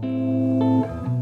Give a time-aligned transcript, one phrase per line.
[0.00, 0.47] Thank you.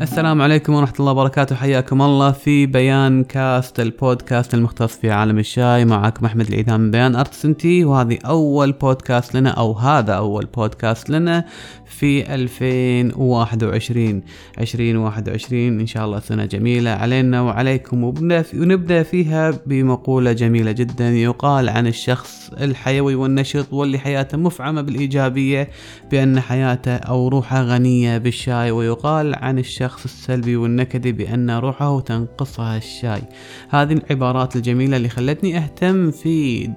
[0.00, 1.56] السلام عليكم ورحمة الله وبركاته.
[1.56, 5.84] حياكم الله في بيان كاست البودكاست المختص في عالم الشاي.
[5.84, 11.44] معكم أحمد العيدان من بيان أرتسنتي وهذه أول بودكاست لنا أو هذا أول بودكاست لنا
[11.86, 14.22] في 2021
[14.58, 18.04] 2021 إن شاء الله سنة جميلة علينا وعليكم.
[18.04, 21.10] ونبدأ فيها بمقولة جميلة جدا.
[21.10, 25.68] يقال عن الشخص الحيوي والنشط واللي حياته مفعمة بالإيجابية
[26.10, 28.70] بأن حياته أو روحه غنية بالشاي.
[28.70, 33.22] ويقال عن الشخص السلبي والنكدي بأن روحه تنقصها الشاي.
[33.68, 36.70] هذه العبارات الجميلة اللي خلتني أهتم في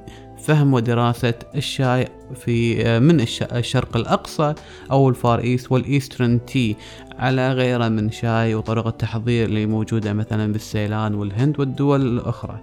[0.44, 4.54] فهم ودراسة الشاي في من الشرق الأقصى
[4.92, 6.76] أو ال Far East وال Eastern tea
[7.20, 12.60] على غيره من شاي وطرق التحضير اللي موجودة مثلا بالسيلان والهند والدول الأخرى.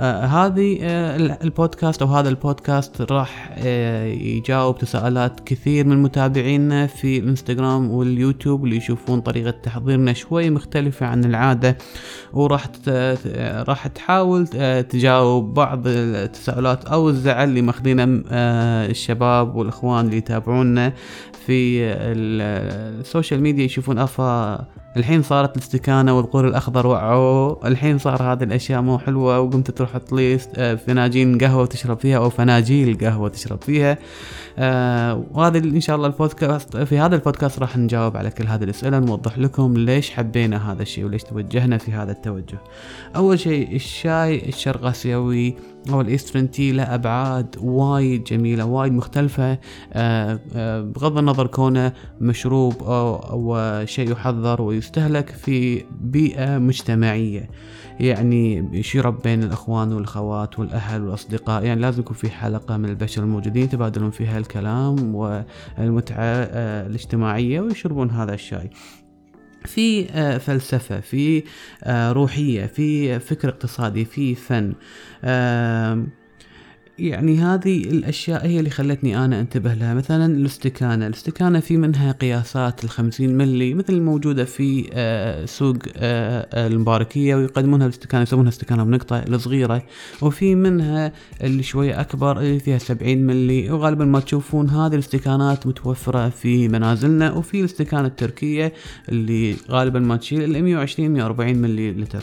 [0.00, 7.18] آه هذه آه البودكاست أو هذا البودكاست راح آه يجاوب تساؤلات كثير من متابعينا في
[7.18, 11.78] الإنستغرام واليوتيوب اللي يشوفون طريقة تحضيرنا شوي مختلفة عن العادة.
[12.32, 12.66] وراح
[13.68, 20.92] راح تحاول آه، تجاوب بعض التساؤلات أو الزعل اللي ماخذينه آه، الشباب والإخوان اللي يتابعونا
[21.46, 23.64] في ال social media.
[23.64, 29.70] يشوفون أفا الحين صارت الاستكانة والقوري الأخضر وعوا الحين صار هذه الأشياء مو حلوة وقمت
[29.70, 33.98] تروح تطلي آه، فناجين قهوة تشرب فيها أو فناجيل قهوة تشرب فيها.
[34.58, 38.98] آه وهذا إن شاء الله البودكاست في هذا البودكاست راح نجاوب على كل هذه الأسئلة
[38.98, 42.58] نوضح لكم ليش حبينا هذا الشيء وليش توجهنا في هذا التوجه.
[43.16, 45.54] أول شيء الشاي الشرق اسيوي
[45.88, 49.58] أو ال Eastern tea له أبعاد وايد جميلة وايد مختلفة.
[49.92, 57.50] آه آه بغض النظر كونه مشروب أو, شيء يحضر ويستهلك في بيئة مجتمعية.
[58.00, 61.64] يعني يشرب بين الأخوان والأخوات والأهل والأصدقاء.
[61.64, 68.10] يعني لازم يكون في حلقة من البشر الموجودين يتبادلون فيها الكلام والمتعة آه، الاجتماعية ويشربون
[68.10, 68.70] هذا الشاي.
[69.64, 71.42] في آه، فلسفة في
[71.84, 74.72] آه، روحية في فكر اقتصادي في فن
[77.00, 79.94] يعني هذه الأشياء هي اللي خلتني أنا أنتبه لها.
[79.94, 81.06] مثلا الاستكانة.
[81.06, 88.22] الاستكانة في منها قياسات الخمسين ملي مثل الموجودة في آه، سوق آه، المباركية ويقدمونها الاستكانة
[88.22, 89.82] يسمونها استكانة بنقطة الصغيرة.
[90.22, 91.12] وفي منها
[91.42, 97.32] اللي شوية أكبر اللي فيها سبعين ملي وغالبا ما تشوفون هذه الاستكانات متوفرة في منازلنا.
[97.32, 98.72] وفي الاستكانة التركية
[99.08, 102.22] اللي غالبا ما تشيل ال 120 140 ملي لتر.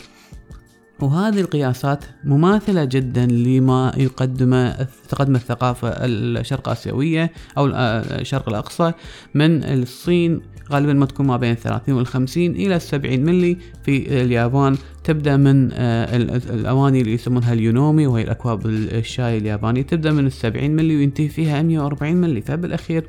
[1.00, 8.92] وهذه القياسات مماثلة جدا لما يقدمه تقدم الثقافة الشرق آسيوية أو الشرق الأقصى
[9.34, 10.40] من الصين
[10.72, 14.76] غالبا ما تكون ما بين الثلاثين والخمسين إلى السبعين ملي في اليابان.
[15.04, 16.16] تبدأ من آه،
[16.50, 19.82] الأواني اللي يسمونها اليونومي وهي الأكواب الشاي الياباني.
[19.82, 23.06] تبدأ من السبعين ملي وينتهي فيها 140 ملي فبالأخير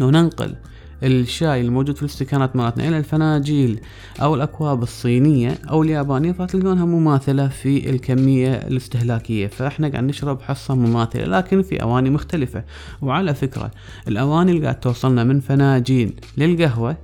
[0.00, 0.54] لو ننقل
[1.02, 3.80] الشاي الموجود في الاستكانات مالتنا إلى الفناجيل
[4.22, 9.46] أو الأكواب الصينية أو اليابانية فتلقونها مماثلة في الكمية الاستهلاكية.
[9.46, 12.64] فإحنا قاعد نشرب حصة مماثلة لكن في أواني مختلفة.
[13.02, 13.70] وعلى فكرة
[14.08, 16.96] الأواني اللي قاعد توصلنا من فناجين للقهوة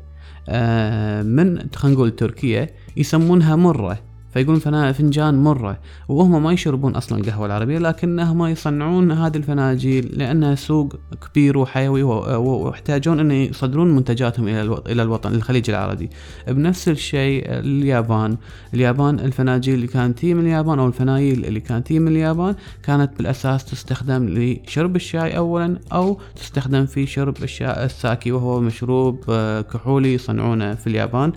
[0.49, 3.99] آه من خلينا نقول تركيا يسمونها مرة.
[4.35, 4.61] فيقولون
[4.93, 5.79] فنجان مرة
[6.09, 10.97] وهم ما يشربون أصلا القهوة العربية لكنهم يصنعون هذه الفناجيل لأنها سوق
[11.29, 16.11] كبير وحيوي ويحتاجون أن يصدرون منتجاتهم إلى الوطن الخليج العربي.
[16.49, 18.37] بنفس الشيء اليابان.
[18.75, 23.11] اليابان الفناجيل اللي كانت تي من اليابان أو الفنايل اللي كانت تي من اليابان كانت
[23.19, 30.75] بالأساس تستخدم لشرب الشاي أولا أو تستخدم في شرب الساكي وهو مشروب آه، كحولي يصنعونه
[30.75, 31.33] في اليابان.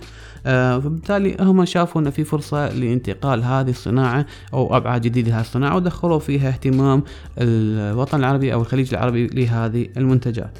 [0.48, 6.18] فبالتالي هم شافوا أن في فرصة لانتقال هذه الصناعة أو أبعاد جديدة لهذه الصناعة ودخلوا
[6.18, 7.02] فيها اهتمام
[7.38, 10.58] الوطن العربي أو الخليج العربي لهذه المنتجات.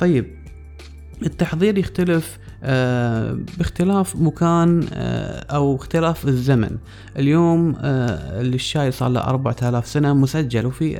[0.00, 0.26] طيب
[1.22, 6.76] التحضير يختلف آه، باختلاف مكان آه، أو اختلاف الزمن.
[7.16, 10.98] اليوم آه، الشاي صار له 4000 سنة مسجل وفي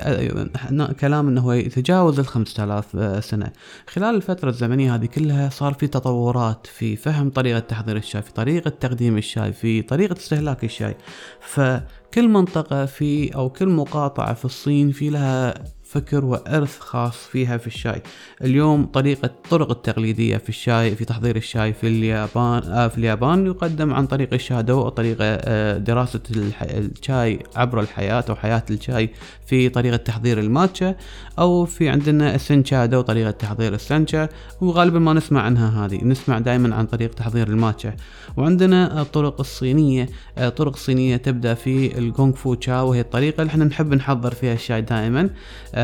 [1.01, 3.53] كلام إنه يتجاوز ال 5000 سنة.
[3.87, 8.71] خلال الفترة الزمنية هذه كلها صار في تطورات في فهم طريقة تحضير الشاي في طريقة
[8.71, 10.97] تقديم الشاي في طريقة استهلاك الشاي.
[11.41, 15.55] فكل منطقة في أو كل مقاطعة في الصين في لها
[15.89, 18.03] فكر وإرث خاص فيها في الشاي.
[18.45, 23.95] اليوم طريقة الطرق التقليدية في الشاي في تحضير الشاي في اليابان آه في اليابان يقدم
[23.95, 26.21] عن طريق الشادو أو طريقة آه دراسة
[26.63, 29.11] الشاي عبر الحياة أو حياة الشاي
[29.47, 30.95] في طريقة تحضير الماتشا
[31.39, 34.29] أو في عندنا السنشادو طريقة تحضير السنشا
[34.61, 36.05] وغالبا ما نسمع عنها هذه.
[36.05, 37.93] نسمع دائما عن طريقة تحضير الماتشا.
[38.37, 40.09] وعندنا الطرق الصينية
[40.39, 44.81] الطرق الصينية تبدأ في الجونغ فو تشا وهي الطريقة اللي إحنا نحب نحضر فيها الشاي
[44.81, 45.31] دائما.
[45.75, 45.78] آه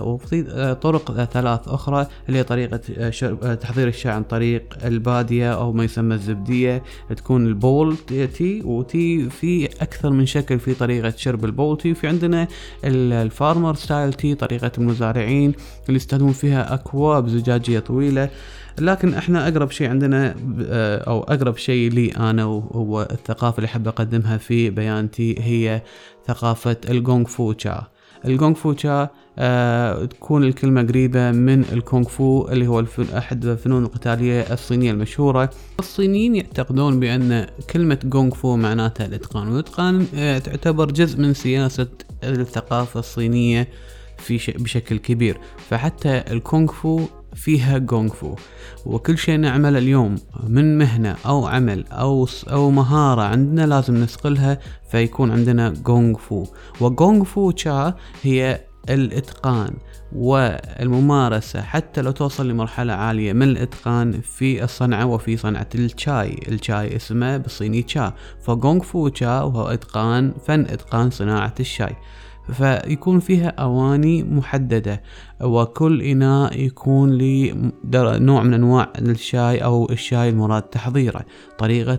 [0.00, 3.12] وفي آه طرق آه ثلاث أخرى اللي هي طريقة آه
[3.42, 6.82] آه تحضير الشاي عن طريق البادية أو ما يسمى الزبدية
[7.16, 11.92] تكون ال bowl tea وتي في أكثر من شكل في طريقة شرب ال bowl tea
[11.92, 12.48] وفي عندنا
[12.84, 15.54] ال farmer style tea طريقة المزارعين
[15.86, 18.30] اللي يستخدمون فيها أكواب زجاجية طويلة.
[18.78, 20.34] لكن إحنا أقرب شيء عندنا
[20.68, 25.82] آه، أو أقرب شيء لي أنا وهو الثقافة اللي أحب أقدمها في بيانتي هي
[26.26, 27.95] ثقافة الجونغ فو تشا.
[28.24, 29.08] الجونغ فو تشا
[29.38, 35.50] آه تكون الكلمة قريبة من الكونغ فو اللي هو الفن أحد الفنون القتالية الصينية المشهورة.
[35.78, 41.88] الصينيين يعتقدون بأن كلمة جونغ فو معناتها الإتقان والإتقان آه تعتبر جزء من سياسة
[42.24, 43.68] الثقافة الصينية
[44.18, 45.38] في بشكل كبير.
[45.70, 47.00] فحتى الكونغ فو
[47.36, 48.34] فيها جونغ فو.
[48.86, 50.14] وكل شيء نعمله اليوم
[50.48, 54.58] من مهنة أو عمل أو أو مهارة عندنا لازم نصقلها
[54.90, 56.44] فيكون عندنا جونغ فو.
[56.80, 58.60] وجونغ فو تشا هي
[58.90, 59.74] الإتقان
[60.12, 66.40] والممارسة حتى لو توصل لمرحلة عالية من الإتقان في الصنعة وفي صنعة الشاي.
[66.48, 68.12] الشاي اسمه بالصيني تشا
[68.42, 71.96] فجونغ فو تشا وهو إتقان فن إتقان صناعة الشاي.
[72.52, 75.02] فيكون فيها أواني محددة
[75.42, 77.18] وكل إناء يكون
[77.84, 81.24] لنوع من أنواع الشاي أو الشاي المراد تحضيره.
[81.58, 81.98] طريقة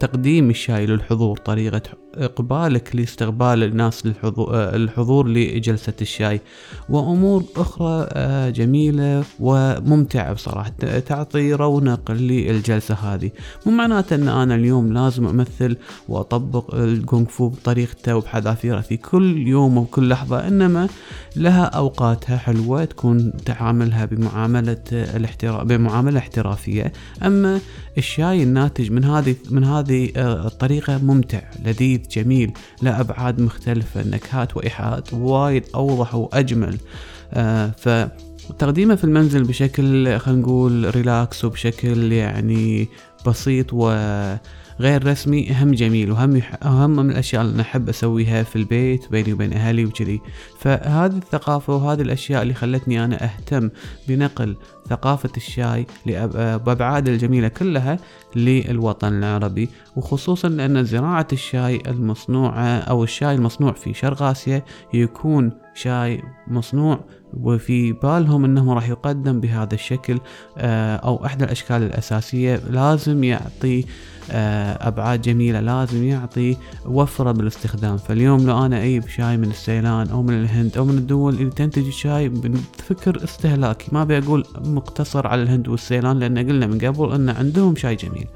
[0.00, 1.82] تقديم الشاي للحضور طريقة
[2.14, 6.40] إقبالك لاستقبال الناس للحضور لجلسة الشاي
[6.88, 10.70] وأمور أخرى آه، جميلة وممتعة بصراحة
[11.06, 13.30] تعطي رونق للجلسة هذه.
[13.66, 15.76] مو معناته أن أنا اليوم لازم أمثل
[16.08, 20.88] وأطبق الكونغ فو بطريقته وبحذافيره في كل يوم وكل لحظة إنما
[21.36, 26.92] لها أوقاتها حلوة تكون تعاملها بمعاملة الاحتراف بمعاملة احترافية.
[27.22, 27.60] أما
[27.98, 32.52] الشاي الناتج من هذه من هذه آه، الطريقة ممتع لذيذ جميل
[32.82, 36.78] له أبعاد مختلفة نكهات وإيحاءات وايد أوضح وأجمل.
[37.32, 42.88] آه فتقديمه في المنزل بشكل خلينا نقول relax وبشكل يعني
[43.26, 43.90] بسيط و
[44.80, 49.52] غير رسمي هم جميل وهم أهم من الأشياء اللي أحب أسويها في البيت بيني وبين
[49.52, 50.20] أهلي وكذي.
[50.60, 53.70] فهذه الثقافة وهذه الأشياء اللي خلتني أنا أهتم
[54.08, 54.56] بنقل
[54.90, 57.98] ثقافة الشاي بأبعاد الجميلة كلها
[58.36, 64.62] للوطن العربي وخصوصا لأن زراعة الشاي المصنوعة أو الشاي المصنوع في شرق آسيا
[64.94, 67.00] يكون شاي مصنوع
[67.34, 70.18] وفي بالهم أنه راح يقدم بهذا الشكل
[70.58, 72.56] آه، أو إحدى الأشكال الأساسية.
[72.70, 73.84] لازم يعطي
[74.30, 77.96] آه، أبعاد جميلة لازم يعطي وفرة بالاستخدام.
[77.96, 81.86] فاليوم لو أنا أجيب شاي من السيلان أو من الهند أو من الدول اللي تنتج
[81.86, 83.88] الشاي بفكر استهلاكي.
[83.92, 84.44] ما بقول
[84.80, 88.26] مقتصر على الهند والسيلان لأن قلنا من قبل أن عندهم شاي جميل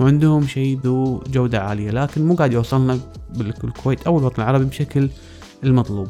[0.00, 2.98] وعندهم شيء ذو جودة عالية لكن مو قاعد يوصلنا
[3.34, 5.08] بالكويت أو الوطن العربي بشكل
[5.64, 6.08] المطلوب.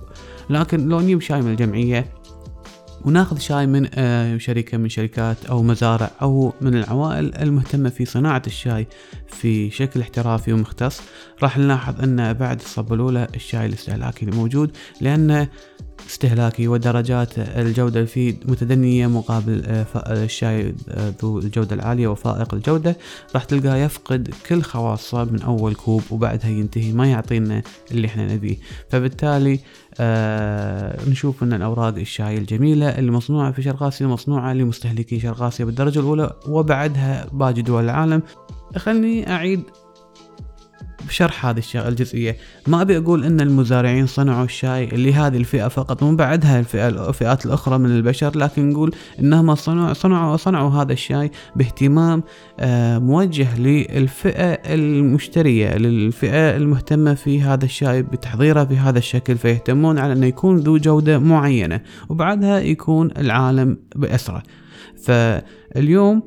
[0.50, 2.06] لكن لو نجيب شاي من الجمعية
[3.04, 8.42] وناخذ شاي من آه، شركة من شركات أو مزارع أو من العوائل المهتمة في صناعة
[8.46, 8.86] الشاي
[9.26, 11.00] في شكل احترافي ومختص
[11.42, 15.46] راح نلاحظ أن بعد الصبة الأولى الشاي الاستهلاكي الموجود لأن
[16.08, 22.96] استهلاكي ودرجات الجودة فيه متدنية مقابل آه، الشاي آه، ذو الجودة العالية وفائق الجودة.
[23.34, 28.56] راح تلقاه يفقد كل خواصه من أول كوب وبعدها ينتهي ما يعطينا اللي إحنا نبيه.
[28.88, 29.60] فبالتالي
[30.00, 35.64] آه نشوف إن الأوراق الشاي الجميلة اللي مصنوعة في شرق اسيا مصنوعة لمستهلكي شرق اسيا
[35.64, 38.22] بالدرجة الأولى وبعدها باقي دول العالم.
[38.76, 39.62] خلني أعيد
[41.10, 42.36] بشرح هذه الجزئية.
[42.66, 47.46] ما أبي أقول أن المزارعين صنعوا الشاي اللي هذه الفئة فقط ومن بعدها الفئة الفئات
[47.46, 52.22] الأخرى من البشر لكن نقول أنهم صنعوا, صنعوا, صنعوا هذا الشاي باهتمام
[52.60, 60.26] آه، موجه للفئة المشترية للفئة المهتمة في هذا الشاي بتحضيره بهذا الشكل فيهتمون على أنه
[60.26, 64.42] يكون ذو جودة معينة وبعدها يكون العالم بأسره.
[65.02, 66.22] فاليوم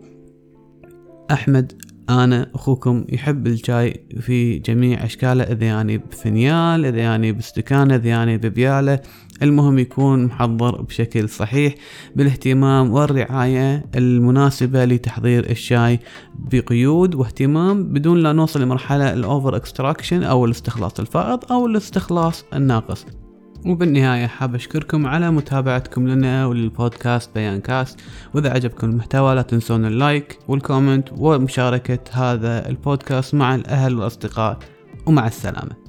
[1.31, 8.09] أحمد أنا أخوكم يحب الشاي في جميع أشكاله إذا يعني بفنيال إذا يعني باستكانه إذا
[8.09, 8.99] يعني ببيالة.
[9.41, 11.75] المهم يكون محضر بشكل صحيح
[12.15, 15.99] بالاهتمام والرعاية المناسبة لتحضير الشاي
[16.35, 23.22] بقيود واهتمام بدون لا نوصل لمرحلة ال over extraction أو الاستخلاص الفائض أو الاستخلاص الناقص.
[23.65, 27.99] وبالنهاية حاب أشكركم على متابعتكم لنا وللبودكاست بيان كاست.
[28.33, 34.57] وإذا عجبكم المحتوى لا تنسون ال like وال comment ومشاركة هذا البودكاست مع الأهل والأصدقاء.
[35.05, 35.82] ومع السلامة.